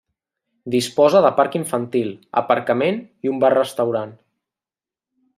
Disposa 0.75 1.19
de 1.25 1.29
parc 1.39 1.57
infantil, 1.59 2.09
aparcament 2.41 2.97
i 3.27 3.31
un 3.33 3.43
bar-restaurant. 3.43 4.15